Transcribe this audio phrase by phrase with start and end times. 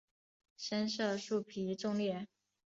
[0.57, 2.27] 深色树皮纵裂。